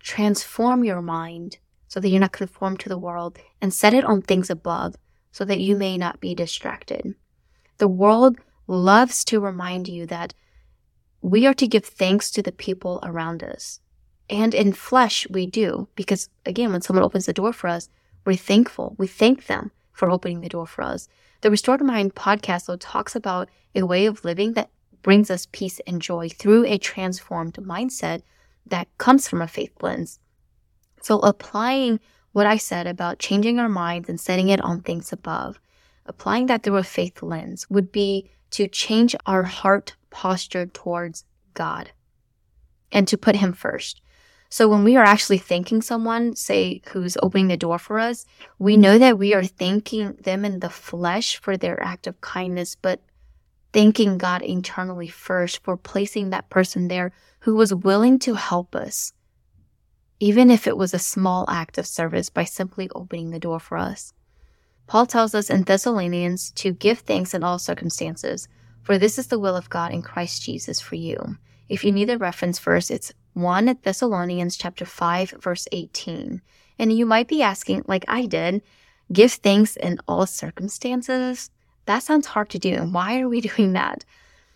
Transform 0.00 0.82
your 0.82 1.00
mind 1.00 1.58
so 1.94 2.00
that 2.00 2.08
you're 2.08 2.18
not 2.18 2.32
conformed 2.32 2.80
to 2.80 2.88
the 2.88 2.98
world 2.98 3.38
and 3.62 3.72
set 3.72 3.94
it 3.94 4.04
on 4.04 4.20
things 4.20 4.50
above 4.50 4.96
so 5.30 5.44
that 5.44 5.60
you 5.60 5.76
may 5.76 5.96
not 5.96 6.18
be 6.18 6.34
distracted. 6.34 7.14
The 7.78 7.86
world 7.86 8.36
loves 8.66 9.22
to 9.26 9.38
remind 9.38 9.86
you 9.86 10.04
that 10.06 10.34
we 11.22 11.46
are 11.46 11.54
to 11.54 11.68
give 11.68 11.84
thanks 11.84 12.32
to 12.32 12.42
the 12.42 12.50
people 12.50 12.98
around 13.04 13.44
us. 13.44 13.78
And 14.28 14.54
in 14.54 14.72
flesh, 14.72 15.24
we 15.30 15.46
do, 15.46 15.86
because 15.94 16.28
again, 16.44 16.72
when 16.72 16.80
someone 16.80 17.04
opens 17.04 17.26
the 17.26 17.32
door 17.32 17.52
for 17.52 17.68
us, 17.68 17.88
we're 18.24 18.34
thankful. 18.34 18.96
We 18.98 19.06
thank 19.06 19.46
them 19.46 19.70
for 19.92 20.10
opening 20.10 20.40
the 20.40 20.48
door 20.48 20.66
for 20.66 20.82
us. 20.82 21.06
The 21.42 21.50
Restored 21.52 21.80
Mind 21.80 22.16
podcast, 22.16 22.66
though, 22.66 22.76
talks 22.76 23.14
about 23.14 23.48
a 23.72 23.86
way 23.86 24.06
of 24.06 24.24
living 24.24 24.54
that 24.54 24.70
brings 25.04 25.30
us 25.30 25.46
peace 25.52 25.80
and 25.86 26.02
joy 26.02 26.28
through 26.28 26.66
a 26.66 26.76
transformed 26.76 27.54
mindset 27.54 28.22
that 28.66 28.88
comes 28.98 29.28
from 29.28 29.40
a 29.40 29.46
faith 29.46 29.80
lens. 29.80 30.18
So, 31.04 31.18
applying 31.18 32.00
what 32.32 32.46
I 32.46 32.56
said 32.56 32.86
about 32.86 33.18
changing 33.18 33.58
our 33.58 33.68
minds 33.68 34.08
and 34.08 34.18
setting 34.18 34.48
it 34.48 34.62
on 34.62 34.80
things 34.80 35.12
above, 35.12 35.60
applying 36.06 36.46
that 36.46 36.62
through 36.62 36.78
a 36.78 36.82
faith 36.82 37.22
lens 37.22 37.68
would 37.68 37.92
be 37.92 38.30
to 38.52 38.68
change 38.68 39.14
our 39.26 39.42
heart 39.42 39.96
posture 40.08 40.64
towards 40.64 41.26
God 41.52 41.90
and 42.90 43.06
to 43.08 43.18
put 43.18 43.36
Him 43.36 43.52
first. 43.52 44.00
So 44.48 44.66
when 44.66 44.82
we 44.82 44.96
are 44.96 45.04
actually 45.04 45.36
thanking 45.36 45.82
someone, 45.82 46.36
say, 46.36 46.80
who's 46.86 47.18
opening 47.22 47.48
the 47.48 47.58
door 47.58 47.78
for 47.78 47.98
us, 47.98 48.24
we 48.58 48.78
know 48.78 48.96
that 48.96 49.18
we 49.18 49.34
are 49.34 49.44
thanking 49.44 50.14
them 50.22 50.42
in 50.42 50.60
the 50.60 50.70
flesh 50.70 51.38
for 51.38 51.58
their 51.58 51.82
act 51.82 52.06
of 52.06 52.22
kindness, 52.22 52.76
but 52.80 53.02
thanking 53.74 54.16
God 54.16 54.40
internally 54.40 55.08
first 55.08 55.62
for 55.62 55.76
placing 55.76 56.30
that 56.30 56.48
person 56.48 56.88
there 56.88 57.12
who 57.40 57.56
was 57.56 57.74
willing 57.74 58.18
to 58.20 58.36
help 58.36 58.74
us, 58.74 59.12
even 60.20 60.50
if 60.50 60.66
it 60.66 60.76
was 60.76 60.94
a 60.94 60.98
small 60.98 61.44
act 61.48 61.78
of 61.78 61.86
service 61.86 62.30
by 62.30 62.44
simply 62.44 62.88
opening 62.94 63.30
the 63.30 63.38
door 63.38 63.58
for 63.58 63.76
us. 63.76 64.12
Paul 64.86 65.06
tells 65.06 65.34
us 65.34 65.50
in 65.50 65.62
Thessalonians 65.62 66.50
to 66.52 66.72
give 66.72 67.00
thanks 67.00 67.34
in 67.34 67.42
all 67.42 67.58
circumstances, 67.58 68.48
for 68.82 68.98
this 68.98 69.18
is 69.18 69.28
the 69.28 69.38
will 69.38 69.56
of 69.56 69.70
God 69.70 69.92
in 69.92 70.02
Christ 70.02 70.42
Jesus 70.42 70.80
for 70.80 70.94
you. 70.94 71.38
If 71.68 71.84
you 71.84 71.92
need 71.92 72.10
a 72.10 72.18
reference 72.18 72.58
verse, 72.58 72.90
it's 72.90 73.12
1 73.32 73.78
Thessalonians 73.82 74.56
chapter 74.56 74.84
5 74.84 75.30
verse 75.40 75.66
18. 75.72 76.42
And 76.78 76.92
you 76.92 77.06
might 77.06 77.28
be 77.28 77.42
asking, 77.42 77.84
like 77.86 78.04
I 78.06 78.26
did, 78.26 78.62
give 79.12 79.32
thanks 79.32 79.76
in 79.76 79.98
all 80.06 80.26
circumstances? 80.26 81.50
That 81.86 82.02
sounds 82.02 82.26
hard 82.26 82.50
to 82.50 82.58
do. 82.58 82.74
And 82.74 82.92
why 82.92 83.20
are 83.20 83.28
we 83.28 83.40
doing 83.56 83.72
that? 83.72 84.04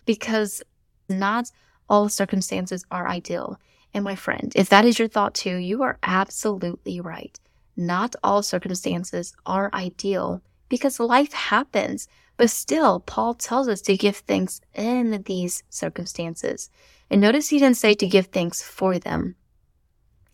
Because 0.05 0.61
not 1.09 1.51
all 1.89 2.07
circumstances 2.07 2.85
are 2.91 3.07
ideal. 3.07 3.59
And 3.93 4.03
my 4.03 4.15
friend, 4.15 4.51
if 4.55 4.69
that 4.69 4.85
is 4.85 4.99
your 4.99 5.07
thought 5.07 5.33
too, 5.33 5.55
you 5.55 5.81
are 5.83 5.97
absolutely 6.03 6.99
right. 6.99 7.39
Not 7.75 8.15
all 8.23 8.43
circumstances 8.43 9.33
are 9.45 9.69
ideal 9.73 10.41
because 10.67 10.99
life 10.99 11.33
happens, 11.33 12.07
but 12.37 12.49
still, 12.49 12.99
Paul 12.99 13.33
tells 13.33 13.67
us 13.67 13.81
to 13.81 13.97
give 13.97 14.17
thanks 14.17 14.61
in 14.75 15.23
these 15.23 15.63
circumstances. 15.69 16.69
And 17.09 17.19
notice 17.19 17.49
he 17.49 17.59
didn't 17.59 17.77
say 17.77 17.93
to 17.95 18.07
give 18.07 18.27
thanks 18.27 18.61
for 18.61 18.99
them. 18.99 19.35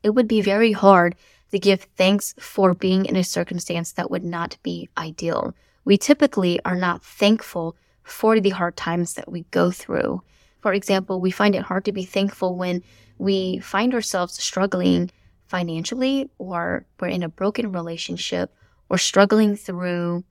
It 0.03 0.11
would 0.11 0.27
be 0.27 0.41
very 0.41 0.73
hard 0.73 1.15
to 1.51 1.59
give 1.59 1.87
thanks 1.95 2.35
for 2.39 2.73
being 2.73 3.05
in 3.05 3.15
a 3.15 3.23
circumstance 3.23 3.91
that 3.93 4.11
would 4.11 4.25
not 4.25 4.57
be 4.61 4.89
ideal. 4.97 5.55
We 5.85 5.97
typically 5.97 6.59
are 6.65 6.75
not 6.75 7.03
thankful 7.03 7.75
for 8.03 8.39
the 8.39 8.49
hard 8.51 8.75
times 8.75 9.13
that 9.13 9.31
we 9.31 9.43
go 9.51 9.71
through. 9.71 10.21
For 10.65 10.73
example, 10.73 11.21
we 11.21 11.29
find 11.29 11.53
it 11.53 11.61
hard 11.61 11.85
to 11.85 11.91
be 11.91 12.05
thankful 12.05 12.55
when 12.55 12.81
we 13.19 13.59
find 13.59 13.93
ourselves 13.93 14.41
struggling 14.41 15.11
financially 15.45 16.31
or 16.39 16.87
we're 16.99 17.09
in 17.09 17.21
a 17.21 17.29
broken 17.29 17.71
relationship 17.71 18.51
or 18.89 18.97
struggling 18.97 19.55
through 19.57 20.23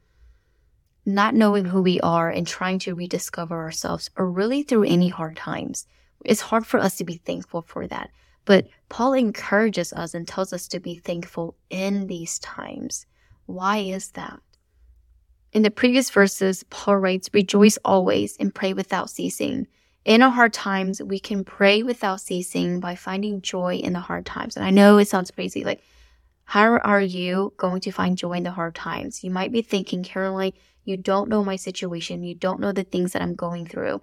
not 1.07 1.37
knowing 1.37 1.67
who 1.67 1.83
we 1.83 2.01
are 2.01 2.31
and 2.31 2.49
trying 2.49 2.81
to 2.81 2.97
rediscover 2.97 3.63
ourselves 3.63 4.11
or 4.17 4.29
really 4.29 4.65
through 4.65 4.83
any 4.83 5.09
hard 5.09 5.37
times. 5.37 5.87
It's 6.25 6.41
hard 6.41 6.67
for 6.67 6.81
us 6.81 6.97
to 6.97 7.05
be 7.05 7.19
thankful 7.19 7.63
for 7.63 7.87
that. 7.87 8.11
But 8.45 8.67
Paul 8.89 9.13
encourages 9.13 9.93
us 9.93 10.15
and 10.15 10.27
tells 10.27 10.53
us 10.53 10.67
to 10.67 10.81
be 10.81 10.97
thankful 10.97 11.55
in 11.71 12.09
these 12.09 12.41
times. 12.41 13.07
Why 13.47 13.77
is 13.77 14.11
that? 14.19 14.41
In 15.53 15.63
the 15.63 15.71
previous 15.71 16.11
verses, 16.11 16.65
Paul 16.71 16.97
writes, 16.97 17.31
Rejoice 17.33 17.79
always 17.85 18.37
and 18.39 18.53
pray 18.53 18.73
without 18.73 19.11
ceasing. 19.11 19.69
In 20.05 20.21
our 20.21 20.31
hard 20.31 20.53
times, 20.53 21.03
we 21.03 21.19
can 21.19 21.45
pray 21.45 21.83
without 21.83 22.21
ceasing 22.21 22.79
by 22.79 22.95
finding 22.95 23.41
joy 23.41 23.77
in 23.77 23.95
the 23.95 24.01
hard 24.01 24.27
times. 24.27 24.55
And 24.55 24.65
I 24.65 24.71
know 24.71 24.99
it 24.99 25.09
sounds 25.09 25.31
crazy. 25.31 25.65
Like, 25.65 25.83
how 26.45 26.77
are 26.77 27.01
you 27.01 27.55
going 27.57 27.81
to 27.81 27.91
find 27.91 28.19
joy 28.19 28.33
in 28.33 28.43
the 28.43 28.51
hard 28.51 28.75
times? 28.75 29.25
You 29.25 29.31
might 29.31 29.51
be 29.51 29.63
thinking, 29.63 30.03
Caroline, 30.03 30.53
you 30.85 30.99
don't 30.99 31.31
know 31.31 31.43
my 31.43 31.57
situation. 31.57 32.23
You 32.23 32.35
don't 32.35 32.61
know 32.61 32.73
the 32.73 32.85
things 32.85 33.13
that 33.13 33.23
I'm 33.23 33.35
going 33.35 33.67
through. 33.67 34.03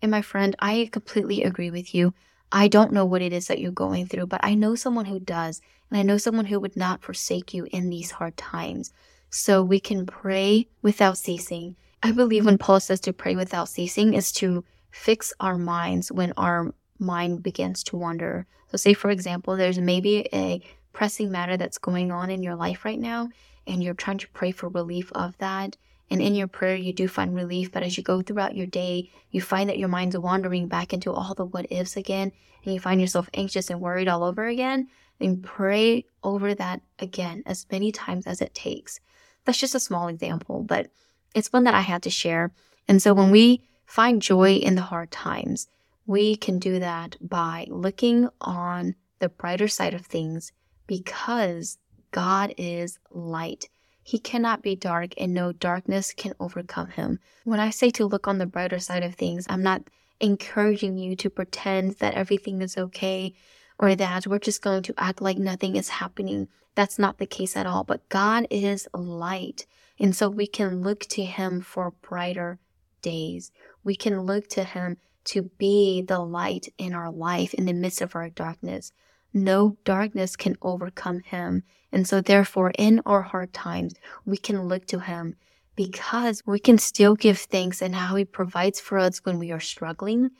And 0.00 0.10
my 0.10 0.22
friend, 0.22 0.54
I 0.60 0.88
completely 0.92 1.42
agree 1.42 1.70
with 1.70 1.94
you. 1.94 2.14
I 2.52 2.68
don't 2.68 2.92
know 2.92 3.04
what 3.04 3.22
it 3.22 3.32
is 3.32 3.48
that 3.48 3.58
you're 3.58 3.72
going 3.72 4.06
through, 4.06 4.26
but 4.26 4.40
I 4.44 4.54
know 4.54 4.76
someone 4.76 5.06
who 5.06 5.18
does. 5.18 5.60
And 5.90 5.98
I 5.98 6.02
know 6.02 6.16
someone 6.16 6.44
who 6.44 6.60
would 6.60 6.76
not 6.76 7.02
forsake 7.02 7.52
you 7.52 7.66
in 7.72 7.90
these 7.90 8.12
hard 8.12 8.36
times. 8.36 8.92
So 9.30 9.64
we 9.64 9.80
can 9.80 10.06
pray 10.06 10.68
without 10.80 11.18
ceasing. 11.18 11.74
I 12.04 12.12
believe 12.12 12.44
when 12.44 12.58
Paul 12.58 12.78
says 12.78 13.00
to 13.00 13.12
pray 13.12 13.34
without 13.34 13.68
ceasing 13.68 14.14
is 14.14 14.30
to 14.32 14.64
fix 14.92 15.32
our 15.40 15.58
minds 15.58 16.12
when 16.12 16.32
our 16.36 16.72
mind 16.98 17.42
begins 17.42 17.82
to 17.82 17.96
wander. 17.96 18.46
So, 18.68 18.76
say 18.76 18.94
for 18.94 19.10
example, 19.10 19.56
there's 19.56 19.78
maybe 19.78 20.28
a 20.32 20.60
pressing 20.92 21.30
matter 21.30 21.56
that's 21.56 21.78
going 21.78 22.12
on 22.12 22.30
in 22.30 22.42
your 22.42 22.54
life 22.54 22.84
right 22.84 23.00
now, 23.00 23.30
and 23.66 23.82
you're 23.82 23.94
trying 23.94 24.18
to 24.18 24.28
pray 24.28 24.52
for 24.52 24.68
relief 24.68 25.10
of 25.12 25.36
that. 25.38 25.76
And 26.10 26.20
in 26.20 26.34
your 26.34 26.46
prayer, 26.46 26.76
you 26.76 26.92
do 26.92 27.08
find 27.08 27.34
relief, 27.34 27.72
but 27.72 27.82
as 27.82 27.96
you 27.96 28.02
go 28.02 28.20
throughout 28.20 28.56
your 28.56 28.66
day, 28.66 29.10
you 29.30 29.40
find 29.40 29.68
that 29.70 29.78
your 29.78 29.88
mind's 29.88 30.16
wandering 30.18 30.68
back 30.68 30.92
into 30.92 31.10
all 31.10 31.34
the 31.34 31.46
what 31.46 31.66
ifs 31.72 31.96
again, 31.96 32.32
and 32.64 32.74
you 32.74 32.78
find 32.78 33.00
yourself 33.00 33.30
anxious 33.34 33.70
and 33.70 33.80
worried 33.80 34.08
all 34.08 34.22
over 34.22 34.46
again. 34.46 34.88
And 35.20 35.42
pray 35.42 36.04
over 36.24 36.52
that 36.52 36.82
again 36.98 37.44
as 37.46 37.64
many 37.70 37.92
times 37.92 38.26
as 38.26 38.40
it 38.40 38.54
takes. 38.54 38.98
That's 39.44 39.58
just 39.58 39.74
a 39.74 39.80
small 39.80 40.08
example, 40.08 40.64
but 40.64 40.88
it's 41.32 41.52
one 41.52 41.62
that 41.64 41.74
I 41.74 41.80
had 41.80 42.02
to 42.02 42.10
share. 42.10 42.50
And 42.88 43.00
so 43.00 43.14
when 43.14 43.30
we 43.30 43.62
find 43.92 44.22
joy 44.22 44.54
in 44.54 44.74
the 44.74 44.80
hard 44.80 45.10
times, 45.10 45.68
we 46.06 46.34
can 46.34 46.58
do 46.58 46.78
that 46.78 47.14
by 47.20 47.66
looking 47.68 48.26
on 48.40 48.94
the 49.18 49.28
brighter 49.28 49.68
side 49.68 49.92
of 49.92 50.06
things 50.06 50.50
because 50.86 51.76
God 52.10 52.54
is 52.56 52.98
light. 53.10 53.68
He 54.02 54.18
cannot 54.18 54.62
be 54.62 54.74
dark, 54.74 55.12
and 55.18 55.34
no 55.34 55.52
darkness 55.52 56.14
can 56.14 56.32
overcome 56.40 56.88
him. 56.88 57.18
When 57.44 57.60
I 57.60 57.68
say 57.68 57.90
to 57.90 58.06
look 58.06 58.26
on 58.26 58.38
the 58.38 58.46
brighter 58.46 58.78
side 58.78 59.02
of 59.02 59.14
things, 59.14 59.44
I'm 59.50 59.62
not 59.62 59.82
encouraging 60.20 60.96
you 60.96 61.14
to 61.16 61.28
pretend 61.28 61.96
that 61.96 62.14
everything 62.14 62.62
is 62.62 62.78
okay 62.78 63.34
or 63.78 63.94
that 63.94 64.26
we're 64.26 64.38
just 64.38 64.62
going 64.62 64.84
to 64.84 64.94
act 64.96 65.20
like 65.20 65.36
nothing 65.36 65.76
is 65.76 65.90
happening. 65.90 66.48
That's 66.74 66.98
not 66.98 67.18
the 67.18 67.26
case 67.26 67.58
at 67.58 67.66
all. 67.66 67.84
But 67.84 68.08
God 68.08 68.46
is 68.48 68.88
light. 68.94 69.66
And 69.98 70.16
so 70.16 70.30
we 70.30 70.46
can 70.46 70.80
look 70.80 71.00
to 71.10 71.24
Him 71.24 71.60
for 71.60 71.90
brighter 72.00 72.58
days. 73.02 73.50
We 73.84 73.94
can 73.96 74.22
look 74.22 74.48
to 74.48 74.64
Him 74.64 74.96
to 75.24 75.42
be 75.58 76.02
the 76.02 76.20
light 76.20 76.68
in 76.78 76.94
our 76.94 77.10
life 77.10 77.54
in 77.54 77.66
the 77.66 77.72
midst 77.72 78.00
of 78.00 78.16
our 78.16 78.30
darkness. 78.30 78.92
No 79.34 79.76
darkness 79.84 80.36
can 80.36 80.56
overcome 80.62 81.20
Him. 81.20 81.62
And 81.90 82.06
so, 82.08 82.20
therefore, 82.20 82.72
in 82.78 83.00
our 83.04 83.22
hard 83.22 83.52
times, 83.52 83.94
we 84.24 84.36
can 84.36 84.68
look 84.68 84.86
to 84.86 85.00
Him 85.00 85.36
because 85.76 86.42
we 86.46 86.58
can 86.58 86.78
still 86.78 87.14
give 87.14 87.38
thanks 87.38 87.80
and 87.82 87.94
how 87.94 88.16
He 88.16 88.24
provides 88.24 88.80
for 88.80 88.98
us 88.98 89.18
when 89.24 89.38
we 89.38 89.50
are 89.52 89.60
struggling, 89.60 90.30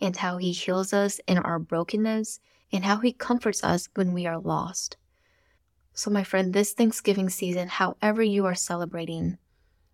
and 0.00 0.16
how 0.16 0.38
He 0.38 0.52
heals 0.52 0.92
us 0.92 1.20
in 1.26 1.38
our 1.38 1.58
brokenness, 1.58 2.40
and 2.72 2.84
how 2.84 2.98
He 2.98 3.12
comforts 3.12 3.62
us 3.62 3.88
when 3.94 4.12
we 4.12 4.26
are 4.26 4.38
lost. 4.38 4.96
So, 5.94 6.10
my 6.10 6.24
friend, 6.24 6.52
this 6.52 6.72
Thanksgiving 6.72 7.28
season, 7.28 7.68
however 7.68 8.22
you 8.22 8.46
are 8.46 8.54
celebrating, 8.54 9.38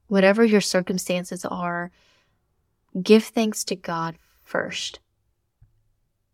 whatever 0.06 0.44
your 0.44 0.60
circumstances 0.60 1.44
are, 1.44 1.90
give 3.02 3.24
thanks 3.24 3.64
to 3.64 3.76
God 3.76 4.16
first. 4.44 5.00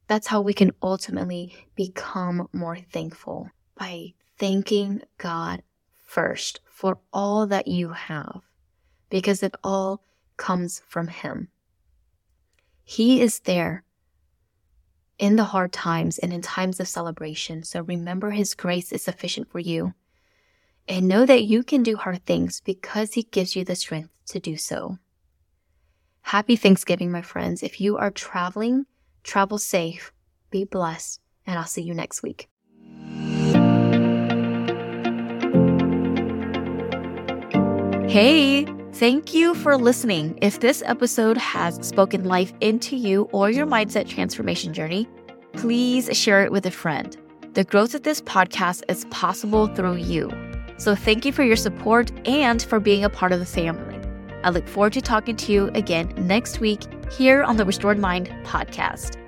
That's 0.06 0.26
how 0.26 0.40
we 0.40 0.52
can 0.52 0.72
ultimately 0.82 1.54
become 1.74 2.48
more 2.52 2.76
thankful 2.76 3.50
by 3.76 4.14
thanking 4.38 5.02
God 5.18 5.62
first 6.04 6.60
for 6.70 6.98
all 7.12 7.46
that 7.46 7.66
you 7.66 7.90
have, 7.90 8.42
because 9.08 9.42
it 9.42 9.54
all 9.64 10.02
comes 10.36 10.82
from 10.86 11.08
Him. 11.08 11.48
He 12.84 13.22
is 13.22 13.40
there 13.40 13.82
in 15.18 15.36
the 15.36 15.44
hard 15.44 15.72
times 15.72 16.18
and 16.18 16.32
in 16.32 16.42
times 16.42 16.80
of 16.80 16.88
celebration. 16.88 17.62
So 17.62 17.80
remember 17.80 18.30
His 18.30 18.54
grace 18.54 18.92
is 18.92 19.02
sufficient 19.02 19.50
for 19.50 19.58
you. 19.58 19.94
And 20.86 21.08
know 21.08 21.24
that 21.24 21.44
you 21.44 21.62
can 21.62 21.82
do 21.82 21.96
hard 21.96 22.26
things 22.26 22.60
because 22.60 23.14
He 23.14 23.22
gives 23.22 23.56
you 23.56 23.64
the 23.64 23.74
strength 23.74 24.10
to 24.26 24.38
do 24.38 24.58
so. 24.58 24.98
Happy 26.24 26.56
Thanksgiving, 26.56 27.12
my 27.12 27.20
friends. 27.20 27.62
If 27.62 27.82
you 27.82 27.98
are 27.98 28.10
traveling, 28.10 28.86
travel 29.24 29.58
safe, 29.58 30.10
be 30.50 30.64
blessed, 30.64 31.20
and 31.46 31.58
I'll 31.58 31.66
see 31.66 31.82
you 31.82 31.92
next 31.92 32.22
week. 32.22 32.48
Hey, 38.10 38.64
thank 38.94 39.34
you 39.34 39.54
for 39.54 39.76
listening. 39.76 40.38
If 40.40 40.60
this 40.60 40.82
episode 40.86 41.36
has 41.36 41.86
spoken 41.86 42.24
life 42.24 42.54
into 42.62 42.96
you 42.96 43.28
or 43.32 43.50
your 43.50 43.66
mindset 43.66 44.08
transformation 44.08 44.72
journey, 44.72 45.06
please 45.52 46.08
share 46.16 46.42
it 46.42 46.50
with 46.50 46.64
a 46.64 46.70
friend. 46.70 47.14
The 47.52 47.64
growth 47.64 47.94
of 47.94 48.02
this 48.02 48.22
podcast 48.22 48.82
is 48.88 49.04
possible 49.10 49.66
through 49.66 49.96
you. 49.96 50.30
So 50.78 50.94
thank 50.94 51.26
you 51.26 51.32
for 51.32 51.44
your 51.44 51.56
support 51.56 52.10
and 52.26 52.62
for 52.62 52.80
being 52.80 53.04
a 53.04 53.10
part 53.10 53.32
of 53.32 53.40
the 53.40 53.46
family. 53.46 54.03
I 54.44 54.50
look 54.50 54.68
forward 54.68 54.92
to 54.92 55.00
talking 55.00 55.36
to 55.36 55.52
you 55.52 55.68
again 55.68 56.12
next 56.18 56.60
week 56.60 56.82
here 57.10 57.42
on 57.42 57.56
the 57.56 57.64
Restored 57.64 57.98
Mind 57.98 58.28
podcast. 58.44 59.23